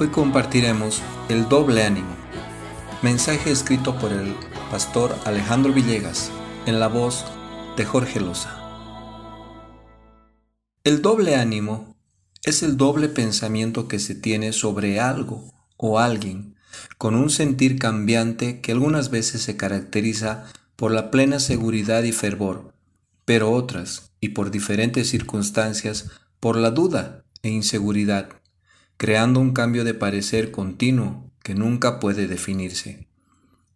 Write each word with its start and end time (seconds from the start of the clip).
Hoy 0.00 0.08
compartiremos 0.08 1.02
el 1.28 1.46
doble 1.50 1.84
ánimo, 1.84 2.16
mensaje 3.02 3.50
escrito 3.50 3.98
por 3.98 4.14
el 4.14 4.34
pastor 4.70 5.14
Alejandro 5.26 5.74
Villegas 5.74 6.30
en 6.64 6.80
la 6.80 6.88
voz 6.88 7.26
de 7.76 7.84
Jorge 7.84 8.18
Loza. 8.18 8.48
El 10.84 11.02
doble 11.02 11.36
ánimo 11.36 11.96
es 12.42 12.62
el 12.62 12.78
doble 12.78 13.10
pensamiento 13.10 13.88
que 13.88 13.98
se 13.98 14.14
tiene 14.14 14.54
sobre 14.54 15.00
algo 15.00 15.52
o 15.76 15.98
alguien, 15.98 16.54
con 16.96 17.14
un 17.14 17.28
sentir 17.28 17.78
cambiante 17.78 18.62
que 18.62 18.72
algunas 18.72 19.10
veces 19.10 19.42
se 19.42 19.58
caracteriza 19.58 20.46
por 20.76 20.92
la 20.92 21.10
plena 21.10 21.38
seguridad 21.40 22.04
y 22.04 22.12
fervor, 22.12 22.72
pero 23.26 23.50
otras, 23.50 24.12
y 24.18 24.30
por 24.30 24.50
diferentes 24.50 25.10
circunstancias, 25.10 26.10
por 26.40 26.56
la 26.56 26.70
duda 26.70 27.26
e 27.42 27.50
inseguridad, 27.50 28.39
creando 29.00 29.40
un 29.40 29.54
cambio 29.54 29.82
de 29.82 29.94
parecer 29.94 30.50
continuo 30.50 31.32
que 31.42 31.54
nunca 31.54 32.00
puede 32.00 32.28
definirse. 32.28 33.08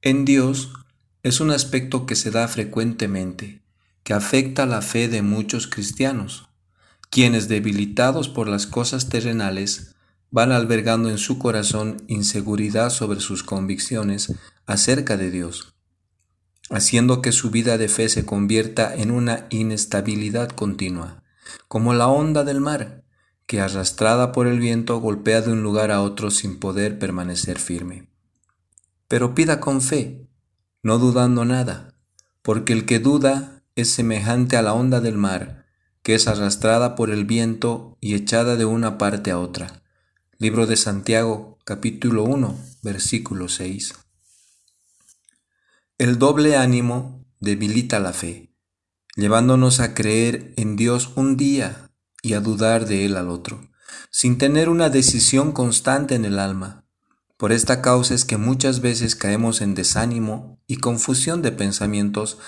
En 0.00 0.24
Dios 0.24 0.72
es 1.24 1.40
un 1.40 1.50
aspecto 1.50 2.06
que 2.06 2.14
se 2.14 2.30
da 2.30 2.46
frecuentemente, 2.46 3.64
que 4.04 4.14
afecta 4.14 4.64
la 4.64 4.80
fe 4.80 5.08
de 5.08 5.22
muchos 5.22 5.66
cristianos, 5.66 6.48
quienes 7.10 7.48
debilitados 7.48 8.28
por 8.28 8.46
las 8.46 8.68
cosas 8.68 9.08
terrenales 9.08 9.96
van 10.30 10.52
albergando 10.52 11.10
en 11.10 11.18
su 11.18 11.40
corazón 11.40 11.96
inseguridad 12.06 12.90
sobre 12.90 13.18
sus 13.18 13.42
convicciones 13.42 14.32
acerca 14.66 15.16
de 15.16 15.32
Dios, 15.32 15.74
haciendo 16.70 17.22
que 17.22 17.32
su 17.32 17.50
vida 17.50 17.76
de 17.76 17.88
fe 17.88 18.08
se 18.08 18.24
convierta 18.24 18.94
en 18.94 19.10
una 19.10 19.48
inestabilidad 19.50 20.50
continua, 20.50 21.24
como 21.66 21.92
la 21.92 22.06
onda 22.06 22.44
del 22.44 22.60
mar, 22.60 23.02
que 23.48 23.62
arrastrada 23.62 24.30
por 24.30 24.46
el 24.46 24.60
viento 24.60 25.00
golpea 25.00 25.40
de 25.40 25.50
un 25.50 25.62
lugar 25.62 25.90
a 25.90 26.02
otro 26.02 26.30
sin 26.30 26.60
poder 26.60 26.98
permanecer 26.98 27.58
firme. 27.58 28.10
Pero 29.08 29.34
pida 29.34 29.58
con 29.58 29.80
fe, 29.80 30.28
no 30.82 30.98
dudando 30.98 31.46
nada, 31.46 31.94
porque 32.42 32.74
el 32.74 32.84
que 32.84 32.98
duda 32.98 33.62
es 33.74 33.90
semejante 33.90 34.58
a 34.58 34.62
la 34.62 34.74
onda 34.74 35.00
del 35.00 35.16
mar, 35.16 35.64
que 36.02 36.14
es 36.14 36.28
arrastrada 36.28 36.94
por 36.94 37.08
el 37.08 37.24
viento 37.24 37.96
y 38.02 38.14
echada 38.14 38.54
de 38.56 38.66
una 38.66 38.98
parte 38.98 39.30
a 39.30 39.38
otra. 39.38 39.82
Libro 40.36 40.66
de 40.66 40.76
Santiago, 40.76 41.58
capítulo 41.64 42.24
1, 42.24 42.54
versículo 42.82 43.48
6. 43.48 43.94
El 45.96 46.18
doble 46.18 46.58
ánimo 46.58 47.24
debilita 47.40 47.98
la 47.98 48.12
fe, 48.12 48.52
llevándonos 49.16 49.80
a 49.80 49.94
creer 49.94 50.52
en 50.58 50.76
Dios 50.76 51.12
un 51.16 51.38
día 51.38 51.87
y 52.22 52.34
a 52.34 52.40
dudar 52.40 52.86
de 52.86 53.04
él 53.04 53.16
al 53.16 53.28
otro, 53.28 53.60
sin 54.10 54.38
tener 54.38 54.68
una 54.68 54.90
decisión 54.90 55.52
constante 55.52 56.14
en 56.14 56.24
el 56.24 56.38
alma. 56.38 56.84
Por 57.36 57.52
esta 57.52 57.80
causa 57.82 58.14
es 58.14 58.24
que 58.24 58.36
muchas 58.36 58.80
veces 58.80 59.14
caemos 59.14 59.60
en 59.60 59.74
desánimo 59.74 60.60
y 60.66 60.78
confusión 60.78 61.40
de 61.40 61.52
pensamientos 61.52 62.38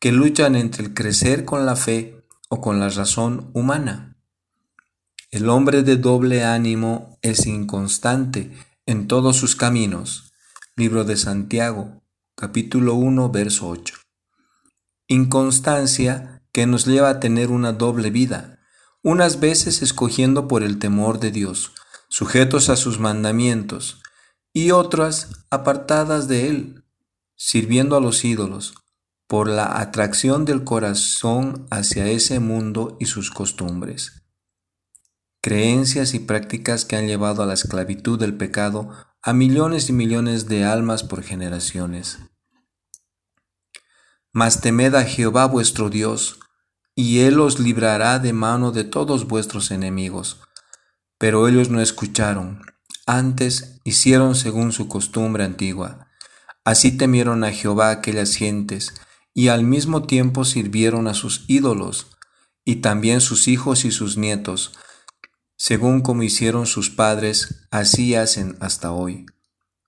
que 0.00 0.12
luchan 0.12 0.56
entre 0.56 0.84
el 0.84 0.94
crecer 0.94 1.44
con 1.44 1.66
la 1.66 1.76
fe 1.76 2.24
o 2.48 2.60
con 2.60 2.80
la 2.80 2.88
razón 2.88 3.50
humana. 3.54 4.16
El 5.30 5.48
hombre 5.48 5.84
de 5.84 5.96
doble 5.96 6.44
ánimo 6.44 7.18
es 7.22 7.46
inconstante 7.46 8.50
en 8.86 9.06
todos 9.06 9.36
sus 9.36 9.54
caminos. 9.54 10.32
Libro 10.74 11.04
de 11.04 11.16
Santiago, 11.16 12.02
capítulo 12.34 12.94
1, 12.94 13.30
verso 13.30 13.68
8. 13.68 13.94
Inconstancia 15.06 16.42
que 16.50 16.66
nos 16.66 16.86
lleva 16.86 17.10
a 17.10 17.20
tener 17.20 17.50
una 17.50 17.72
doble 17.72 18.10
vida, 18.10 18.59
unas 19.02 19.40
veces 19.40 19.82
escogiendo 19.82 20.48
por 20.48 20.62
el 20.62 20.78
temor 20.78 21.20
de 21.20 21.30
Dios, 21.30 21.72
sujetos 22.08 22.68
a 22.68 22.76
sus 22.76 22.98
mandamientos, 22.98 24.02
y 24.52 24.72
otras 24.72 25.46
apartadas 25.50 26.28
de 26.28 26.48
Él, 26.48 26.84
sirviendo 27.36 27.96
a 27.96 28.00
los 28.00 28.24
ídolos, 28.24 28.74
por 29.26 29.48
la 29.48 29.78
atracción 29.78 30.44
del 30.44 30.64
corazón 30.64 31.66
hacia 31.70 32.08
ese 32.08 32.40
mundo 32.40 32.96
y 32.98 33.06
sus 33.06 33.30
costumbres. 33.30 34.24
Creencias 35.40 36.14
y 36.14 36.18
prácticas 36.18 36.84
que 36.84 36.96
han 36.96 37.06
llevado 37.06 37.42
a 37.42 37.46
la 37.46 37.54
esclavitud 37.54 38.18
del 38.18 38.36
pecado 38.36 38.90
a 39.22 39.32
millones 39.32 39.88
y 39.88 39.92
millones 39.92 40.48
de 40.48 40.64
almas 40.64 41.04
por 41.04 41.22
generaciones. 41.22 42.18
Mas 44.32 44.60
temed 44.60 44.94
a 44.94 45.04
Jehová 45.04 45.46
vuestro 45.46 45.90
Dios, 45.90 46.40
y 46.94 47.20
él 47.20 47.40
os 47.40 47.58
librará 47.58 48.18
de 48.18 48.32
mano 48.32 48.72
de 48.72 48.84
todos 48.84 49.26
vuestros 49.26 49.70
enemigos. 49.70 50.40
Pero 51.18 51.48
ellos 51.48 51.70
no 51.70 51.80
escucharon, 51.80 52.62
antes 53.06 53.80
hicieron 53.84 54.34
según 54.34 54.72
su 54.72 54.88
costumbre 54.88 55.44
antigua. 55.44 56.08
Así 56.64 56.96
temieron 56.96 57.44
a 57.44 57.52
Jehová 57.52 57.90
aquellas 57.90 58.34
gentes, 58.34 58.94
y 59.34 59.48
al 59.48 59.64
mismo 59.64 60.04
tiempo 60.04 60.44
sirvieron 60.44 61.08
a 61.08 61.14
sus 61.14 61.44
ídolos, 61.48 62.08
y 62.64 62.76
también 62.76 63.20
sus 63.20 63.48
hijos 63.48 63.84
y 63.84 63.90
sus 63.90 64.16
nietos, 64.16 64.72
según 65.56 66.00
como 66.00 66.22
hicieron 66.22 66.66
sus 66.66 66.88
padres, 66.90 67.66
así 67.70 68.14
hacen 68.14 68.56
hasta 68.60 68.92
hoy. 68.92 69.26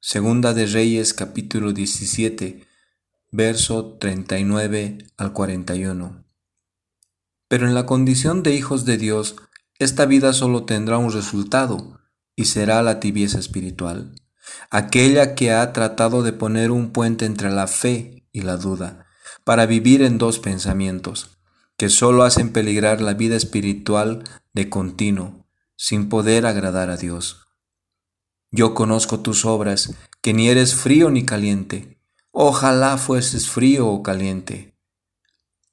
Segunda 0.00 0.54
de 0.54 0.66
Reyes 0.66 1.14
capítulo 1.14 1.72
17, 1.72 2.66
verso 3.32 3.96
39 3.98 4.98
al 5.16 5.32
41. 5.32 6.25
Pero 7.48 7.66
en 7.66 7.74
la 7.74 7.86
condición 7.86 8.42
de 8.42 8.54
hijos 8.54 8.84
de 8.84 8.96
Dios, 8.98 9.36
esta 9.78 10.06
vida 10.06 10.32
solo 10.32 10.64
tendrá 10.64 10.98
un 10.98 11.12
resultado, 11.12 12.00
y 12.34 12.46
será 12.46 12.82
la 12.82 13.00
tibieza 13.00 13.38
espiritual, 13.38 14.14
aquella 14.70 15.34
que 15.34 15.52
ha 15.52 15.72
tratado 15.72 16.22
de 16.22 16.32
poner 16.32 16.70
un 16.70 16.90
puente 16.90 17.24
entre 17.24 17.50
la 17.50 17.66
fe 17.66 18.28
y 18.32 18.42
la 18.42 18.56
duda, 18.56 19.06
para 19.44 19.66
vivir 19.66 20.02
en 20.02 20.18
dos 20.18 20.38
pensamientos, 20.38 21.38
que 21.76 21.88
solo 21.88 22.24
hacen 22.24 22.52
peligrar 22.52 23.00
la 23.00 23.14
vida 23.14 23.36
espiritual 23.36 24.24
de 24.52 24.68
continuo, 24.68 25.46
sin 25.76 26.08
poder 26.08 26.46
agradar 26.46 26.90
a 26.90 26.96
Dios. 26.96 27.46
Yo 28.50 28.74
conozco 28.74 29.20
tus 29.20 29.44
obras, 29.44 29.94
que 30.22 30.32
ni 30.32 30.48
eres 30.48 30.74
frío 30.74 31.10
ni 31.10 31.24
caliente. 31.24 32.00
Ojalá 32.30 32.96
fueses 32.96 33.48
frío 33.48 33.88
o 33.88 34.02
caliente. 34.02 34.75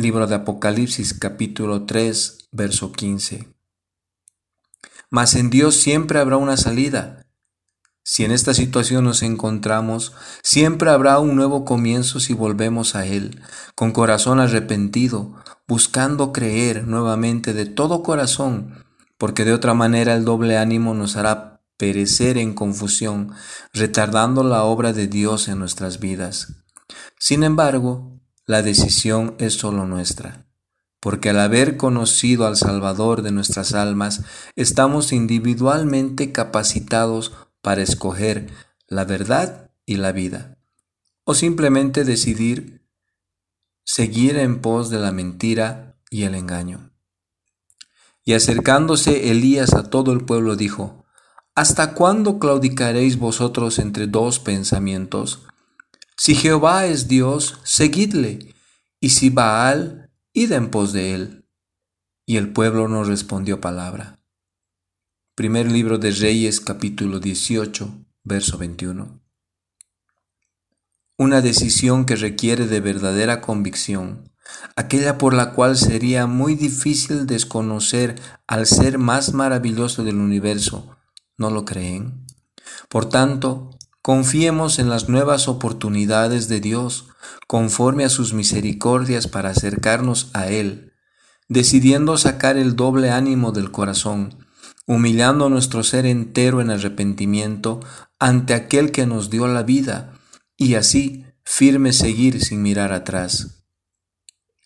Libro 0.00 0.26
de 0.26 0.34
Apocalipsis 0.34 1.12
capítulo 1.12 1.84
3, 1.84 2.48
verso 2.52 2.90
15. 2.90 3.52
Mas 5.10 5.34
en 5.34 5.50
Dios 5.50 5.76
siempre 5.76 6.18
habrá 6.18 6.38
una 6.38 6.56
salida. 6.56 7.26
Si 8.02 8.24
en 8.24 8.30
esta 8.30 8.54
situación 8.54 9.04
nos 9.04 9.22
encontramos, 9.22 10.14
siempre 10.42 10.88
habrá 10.88 11.18
un 11.18 11.36
nuevo 11.36 11.66
comienzo 11.66 12.18
si 12.18 12.32
volvemos 12.32 12.94
a 12.94 13.04
Él, 13.04 13.42
con 13.74 13.92
corazón 13.92 14.40
arrepentido, 14.40 15.34
buscando 15.68 16.32
creer 16.32 16.86
nuevamente 16.86 17.52
de 17.52 17.66
todo 17.66 18.02
corazón, 18.02 18.82
porque 19.18 19.44
de 19.44 19.52
otra 19.52 19.74
manera 19.74 20.14
el 20.14 20.24
doble 20.24 20.56
ánimo 20.56 20.94
nos 20.94 21.16
hará 21.16 21.60
perecer 21.76 22.38
en 22.38 22.54
confusión, 22.54 23.34
retardando 23.74 24.44
la 24.44 24.62
obra 24.64 24.94
de 24.94 25.08
Dios 25.08 25.48
en 25.48 25.58
nuestras 25.58 26.00
vidas. 26.00 26.54
Sin 27.18 27.42
embargo, 27.42 28.19
la 28.50 28.62
decisión 28.62 29.36
es 29.38 29.54
solo 29.54 29.86
nuestra, 29.86 30.44
porque 30.98 31.30
al 31.30 31.38
haber 31.38 31.76
conocido 31.76 32.48
al 32.48 32.56
Salvador 32.56 33.22
de 33.22 33.30
nuestras 33.30 33.74
almas, 33.74 34.22
estamos 34.56 35.12
individualmente 35.12 36.32
capacitados 36.32 37.30
para 37.60 37.82
escoger 37.82 38.50
la 38.88 39.04
verdad 39.04 39.70
y 39.86 39.98
la 39.98 40.10
vida, 40.10 40.58
o 41.22 41.34
simplemente 41.34 42.02
decidir 42.02 42.84
seguir 43.84 44.36
en 44.36 44.60
pos 44.60 44.90
de 44.90 44.98
la 44.98 45.12
mentira 45.12 45.96
y 46.10 46.24
el 46.24 46.34
engaño. 46.34 46.90
Y 48.24 48.32
acercándose 48.32 49.30
Elías 49.30 49.74
a 49.74 49.90
todo 49.90 50.10
el 50.10 50.24
pueblo 50.24 50.56
dijo, 50.56 51.04
¿Hasta 51.54 51.94
cuándo 51.94 52.40
claudicaréis 52.40 53.16
vosotros 53.16 53.78
entre 53.78 54.08
dos 54.08 54.40
pensamientos? 54.40 55.46
Si 56.22 56.34
Jehová 56.34 56.84
es 56.84 57.08
Dios, 57.08 57.60
seguidle, 57.64 58.54
y 59.00 59.08
si 59.08 59.30
Baal, 59.30 60.12
id 60.34 60.52
en 60.52 60.70
pos 60.70 60.92
de 60.92 61.14
él. 61.14 61.48
Y 62.26 62.36
el 62.36 62.52
pueblo 62.52 62.88
no 62.88 63.04
respondió 63.04 63.62
palabra. 63.62 64.20
Primer 65.34 65.72
libro 65.72 65.96
de 65.96 66.10
Reyes 66.10 66.60
capítulo 66.60 67.20
18, 67.20 68.04
verso 68.22 68.58
21. 68.58 69.18
Una 71.16 71.40
decisión 71.40 72.04
que 72.04 72.16
requiere 72.16 72.66
de 72.66 72.80
verdadera 72.80 73.40
convicción, 73.40 74.30
aquella 74.76 75.16
por 75.16 75.32
la 75.32 75.54
cual 75.54 75.78
sería 75.78 76.26
muy 76.26 76.54
difícil 76.54 77.26
desconocer 77.26 78.20
al 78.46 78.66
ser 78.66 78.98
más 78.98 79.32
maravilloso 79.32 80.04
del 80.04 80.16
universo, 80.16 80.98
¿no 81.38 81.50
lo 81.50 81.64
creen? 81.64 82.26
Por 82.90 83.08
tanto, 83.08 83.70
Confiemos 84.10 84.80
en 84.80 84.88
las 84.88 85.08
nuevas 85.08 85.46
oportunidades 85.46 86.48
de 86.48 86.58
Dios 86.58 87.06
conforme 87.46 88.04
a 88.04 88.08
sus 88.08 88.32
misericordias 88.32 89.28
para 89.28 89.50
acercarnos 89.50 90.32
a 90.34 90.48
Él, 90.48 90.94
decidiendo 91.46 92.18
sacar 92.18 92.56
el 92.56 92.74
doble 92.74 93.10
ánimo 93.10 93.52
del 93.52 93.70
corazón, 93.70 94.44
humillando 94.84 95.48
nuestro 95.48 95.84
ser 95.84 96.06
entero 96.06 96.60
en 96.60 96.70
arrepentimiento 96.70 97.78
ante 98.18 98.54
aquel 98.54 98.90
que 98.90 99.06
nos 99.06 99.30
dio 99.30 99.46
la 99.46 99.62
vida, 99.62 100.14
y 100.56 100.74
así 100.74 101.24
firme 101.44 101.92
seguir 101.92 102.44
sin 102.44 102.62
mirar 102.62 102.92
atrás. 102.92 103.62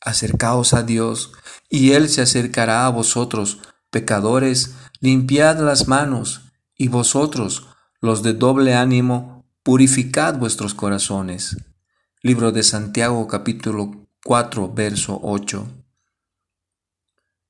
Acercaos 0.00 0.72
a 0.72 0.84
Dios, 0.84 1.32
y 1.68 1.94
Él 1.94 2.08
se 2.10 2.22
acercará 2.22 2.86
a 2.86 2.90
vosotros, 2.90 3.58
pecadores, 3.90 4.76
limpiad 5.00 5.58
las 5.58 5.88
manos, 5.88 6.42
y 6.76 6.86
vosotros, 6.86 7.71
los 8.02 8.24
de 8.24 8.32
doble 8.32 8.74
ánimo, 8.74 9.46
purificad 9.62 10.36
vuestros 10.36 10.74
corazones. 10.74 11.56
Libro 12.20 12.50
de 12.50 12.64
Santiago 12.64 13.28
capítulo 13.28 14.08
4, 14.24 14.72
verso 14.74 15.20
8. 15.22 15.68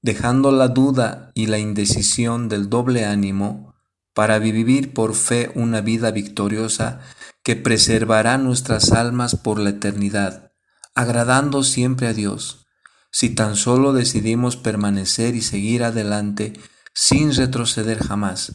Dejando 0.03 0.53
la 0.53 0.69
duda 0.69 1.33
y 1.35 1.47
la 1.47 1.59
indecisión 1.59 2.51
del 2.51 2.69
doble 2.69 3.07
ánimo, 3.07 3.75
para 4.13 4.39
vivir 4.39 4.93
por 4.93 5.15
fe 5.15 5.51
una 5.55 5.81
vida 5.81 6.11
victoriosa 6.11 7.01
que 7.43 7.57
preservará 7.57 8.37
nuestras 8.37 8.93
almas 8.93 9.37
por 9.37 9.59
la 9.59 9.71
eternidad, 9.71 10.53
agradando 10.95 11.63
siempre 11.63 12.09
a 12.09 12.13
Dios, 12.13 12.67
si 13.11 13.31
tan 13.31 13.57
solo 13.57 13.95
decidimos 13.95 14.59
permanecer 14.59 15.35
y 15.35 15.41
seguir 15.41 15.83
adelante 15.83 16.53
sin 16.93 17.35
retroceder 17.35 18.05
jamás, 18.05 18.53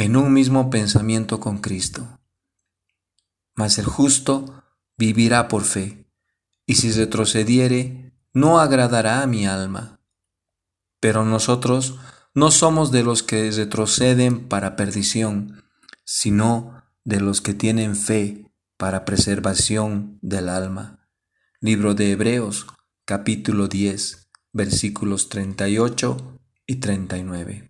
en 0.00 0.16
un 0.16 0.32
mismo 0.32 0.70
pensamiento 0.70 1.40
con 1.40 1.58
Cristo. 1.58 2.20
Mas 3.54 3.76
el 3.76 3.84
justo 3.84 4.64
vivirá 4.96 5.46
por 5.46 5.62
fe, 5.62 6.10
y 6.64 6.76
si 6.76 6.90
retrocediere, 6.90 8.14
no 8.32 8.60
agradará 8.60 9.20
a 9.20 9.26
mi 9.26 9.46
alma. 9.46 10.00
Pero 11.00 11.26
nosotros 11.26 11.98
no 12.32 12.50
somos 12.50 12.92
de 12.92 13.02
los 13.02 13.22
que 13.22 13.50
retroceden 13.50 14.48
para 14.48 14.74
perdición, 14.74 15.64
sino 16.06 16.82
de 17.04 17.20
los 17.20 17.42
que 17.42 17.52
tienen 17.52 17.94
fe 17.94 18.50
para 18.78 19.04
preservación 19.04 20.18
del 20.22 20.48
alma. 20.48 21.10
Libro 21.60 21.92
de 21.92 22.12
Hebreos, 22.12 22.66
capítulo 23.04 23.68
10, 23.68 24.30
versículos 24.54 25.28
38 25.28 26.40
y 26.64 26.76
39. 26.76 27.69